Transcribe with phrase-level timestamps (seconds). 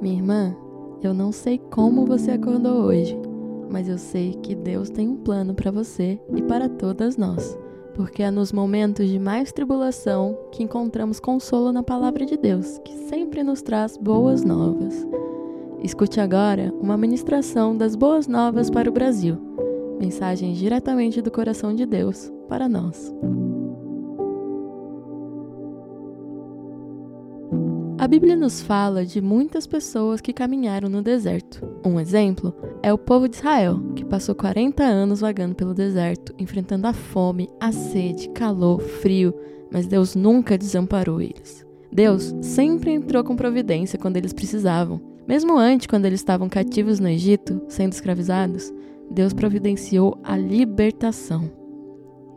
[0.00, 0.56] Minha irmã,
[1.02, 3.18] eu não sei como você acordou hoje,
[3.68, 7.58] mas eu sei que Deus tem um plano para você e para todas nós,
[7.94, 12.92] porque é nos momentos de mais tribulação que encontramos consolo na palavra de Deus, que
[13.08, 15.06] sempre nos traz boas novas.
[15.82, 19.36] Escute agora uma ministração das boas novas para o Brasil.
[19.98, 23.12] Mensagens diretamente do coração de Deus para nós.
[27.98, 31.68] A Bíblia nos fala de muitas pessoas que caminharam no deserto.
[31.84, 36.86] Um exemplo é o povo de Israel, que passou 40 anos vagando pelo deserto, enfrentando
[36.86, 39.34] a fome, a sede, calor, frio,
[39.72, 41.66] mas Deus nunca desamparou eles.
[41.90, 45.00] Deus sempre entrou com providência quando eles precisavam.
[45.26, 48.72] Mesmo antes, quando eles estavam cativos no Egito, sendo escravizados,
[49.10, 51.50] Deus providenciou a libertação.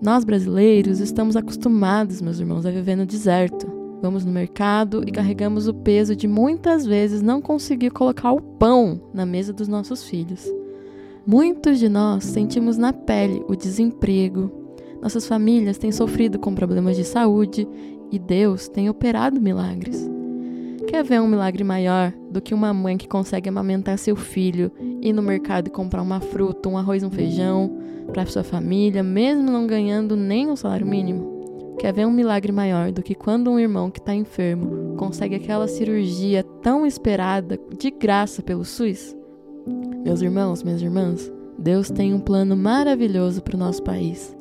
[0.02, 3.81] Nós brasileiros estamos acostumados, meus irmãos, a viver no deserto.
[4.02, 9.00] Vamos no mercado e carregamos o peso de muitas vezes não conseguir colocar o pão
[9.14, 10.44] na mesa dos nossos filhos.
[11.26, 14.52] Muitos de nós sentimos na pele o desemprego.
[15.04, 17.68] Nossas famílias têm sofrido com problemas de saúde
[18.12, 20.10] e Deus tem operado milagres.
[20.88, 25.14] Quer ver um milagre maior do que uma mãe que consegue amamentar seu filho, ir
[25.14, 27.78] no mercado e comprar uma fruta, um arroz, um feijão
[28.12, 31.31] para sua família, mesmo não ganhando nem o salário mínimo?
[31.82, 35.68] Quer ver um milagre maior do que quando um irmão que está enfermo consegue aquela
[35.68, 39.18] cirurgia tão esperada de graça pelo SUS?
[40.06, 44.38] Meus irmãos, minhas irmãs, Deus tem um plano maravilhoso para o nosso país.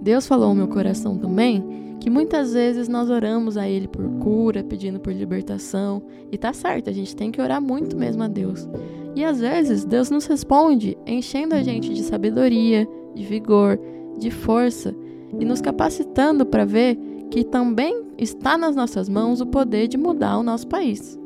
[0.00, 1.62] Deus falou ao meu coração também
[2.00, 6.88] que muitas vezes nós oramos a Ele por cura, pedindo por libertação, e tá certo,
[6.88, 8.66] a gente tem que orar muito mesmo a Deus.
[9.14, 13.78] E às vezes Deus nos responde enchendo a gente de sabedoria, de vigor,
[14.18, 14.96] de força
[15.38, 16.96] e nos capacitando para ver
[17.30, 21.18] que também está nas nossas mãos o poder de mudar o nosso país.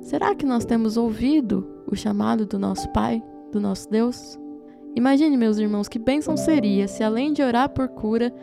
[0.00, 3.22] Será que nós temos ouvido o chamado do nosso Pai,
[3.52, 4.38] do nosso Deus?
[4.96, 8.34] Imagine, meus irmãos, que bênção seria se, além de orar por cura,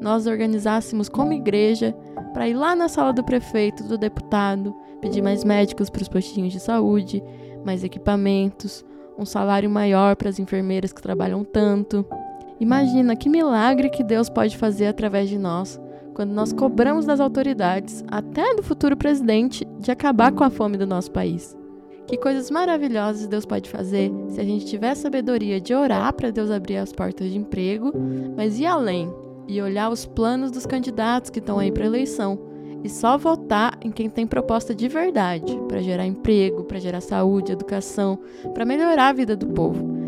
[0.00, 1.94] nós organizássemos como igreja
[2.32, 6.52] para ir lá na sala do prefeito, do deputado, pedir mais médicos para os postinhos
[6.52, 7.22] de saúde,
[7.64, 8.84] mais equipamentos,
[9.18, 12.06] um salário maior para as enfermeiras que trabalham tanto,
[12.60, 15.80] Imagina que milagre que Deus pode fazer através de nós
[16.14, 20.86] quando nós cobramos das autoridades, até do futuro presidente, de acabar com a fome do
[20.86, 21.56] nosso país.
[22.06, 26.50] Que coisas maravilhosas Deus pode fazer se a gente tiver sabedoria de orar para Deus
[26.50, 27.92] abrir as portas de emprego,
[28.36, 29.10] mas ir além
[29.48, 32.38] e olhar os planos dos candidatos que estão aí para eleição
[32.84, 37.52] e só votar em quem tem proposta de verdade para gerar emprego, para gerar saúde,
[37.52, 38.18] educação,
[38.52, 39.99] para melhorar a vida do povo.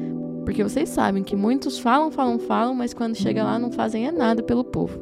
[0.45, 4.13] Porque vocês sabem que muitos falam, falam, falam, mas quando chega lá não fazem é
[4.13, 4.99] nada pelo povo.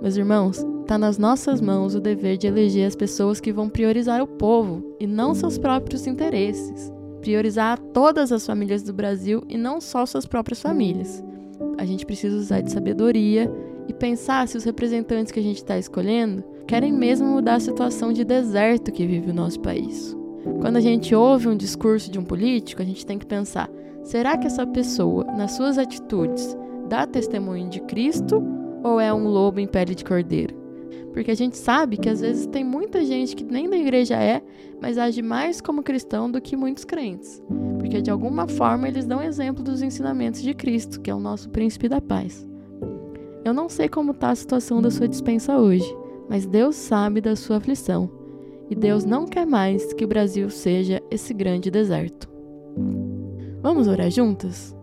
[0.00, 4.22] Meus irmãos, está nas nossas mãos o dever de eleger as pessoas que vão priorizar
[4.22, 6.92] o povo e não seus próprios interesses.
[7.20, 11.22] Priorizar todas as famílias do Brasil e não só suas próprias famílias.
[11.76, 13.52] A gente precisa usar de sabedoria
[13.88, 18.12] e pensar se os representantes que a gente está escolhendo querem mesmo mudar a situação
[18.12, 20.16] de deserto que vive o nosso país.
[20.60, 23.68] Quando a gente ouve um discurso de um político, a gente tem que pensar:
[24.08, 26.56] Será que essa pessoa, nas suas atitudes,
[26.88, 28.42] dá testemunho de Cristo
[28.82, 30.54] ou é um lobo em pele de cordeiro?
[31.12, 34.40] Porque a gente sabe que às vezes tem muita gente que nem da igreja é,
[34.80, 37.42] mas age mais como cristão do que muitos crentes.
[37.78, 41.50] Porque de alguma forma eles dão exemplo dos ensinamentos de Cristo, que é o nosso
[41.50, 42.48] príncipe da paz.
[43.44, 45.94] Eu não sei como está a situação da sua dispensa hoje,
[46.30, 48.10] mas Deus sabe da sua aflição.
[48.70, 52.37] E Deus não quer mais que o Brasil seja esse grande deserto.
[53.68, 54.74] Vamos orar juntas?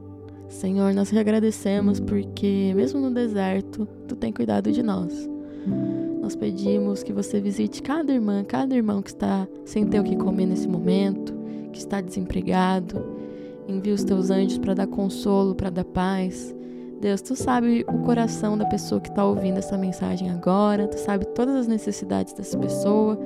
[0.47, 5.27] Senhor, nós te agradecemos porque, mesmo no deserto, tu tem cuidado de nós.
[6.21, 10.15] Nós pedimos que você visite cada irmã, cada irmão que está sem ter o que
[10.15, 11.33] comer nesse momento,
[11.73, 13.03] que está desempregado.
[13.67, 16.55] Envie os teus anjos para dar consolo, para dar paz.
[17.01, 21.25] Deus, tu sabe o coração da pessoa que está ouvindo essa mensagem agora, tu sabe
[21.25, 23.19] todas as necessidades dessa pessoa.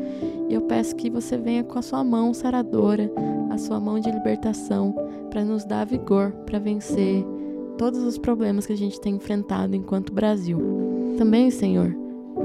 [0.48, 3.12] E eu peço que você venha com a sua mão saradora,
[3.50, 4.96] a sua mão de libertação,
[5.30, 7.26] para nos dar vigor para vencer
[7.78, 10.60] todos os problemas que a gente tem enfrentado enquanto Brasil.
[11.18, 11.96] Também, Senhor,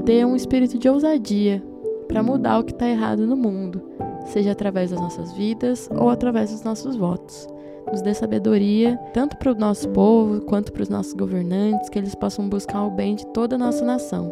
[0.03, 1.63] dê um espírito de ousadia
[2.07, 3.81] para mudar o que está errado no mundo,
[4.27, 7.47] seja através das nossas vidas ou através dos nossos votos
[7.91, 12.15] nos dê sabedoria, tanto para o nosso povo quanto para os nossos governantes, que eles
[12.15, 14.31] possam buscar o bem de toda a nossa nação.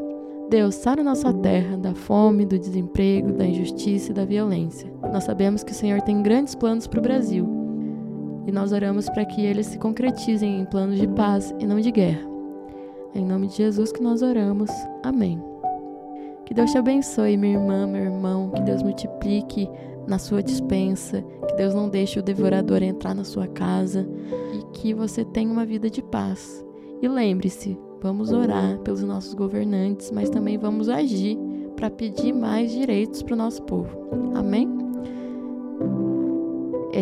[0.50, 4.92] Deus, sara nossa terra da fome, do desemprego, da injustiça e da violência.
[5.12, 7.53] Nós sabemos que o Senhor tem grandes planos para o Brasil
[8.54, 12.22] nós oramos para que eles se concretizem em planos de paz e não de guerra.
[13.16, 14.70] É em nome de Jesus que nós oramos.
[15.02, 15.42] Amém.
[16.46, 18.52] Que Deus te abençoe, minha irmã, meu irmão.
[18.52, 19.68] Que Deus multiplique
[20.08, 24.08] na sua dispensa, que Deus não deixe o devorador entrar na sua casa
[24.54, 26.64] e que você tenha uma vida de paz.
[27.02, 31.38] E lembre-se, vamos orar pelos nossos governantes, mas também vamos agir
[31.76, 33.90] para pedir mais direitos para o nosso povo.
[34.36, 34.83] Amém?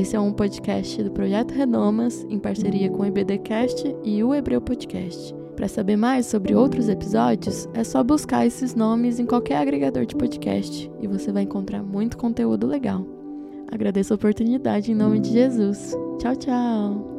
[0.01, 4.59] Esse é um podcast do Projeto Renomas, em parceria com o EBDcast e o Hebreu
[4.59, 5.31] Podcast.
[5.55, 10.15] Para saber mais sobre outros episódios, é só buscar esses nomes em qualquer agregador de
[10.15, 13.05] podcast e você vai encontrar muito conteúdo legal.
[13.71, 15.95] Agradeço a oportunidade em nome de Jesus.
[16.17, 17.10] Tchau, tchau!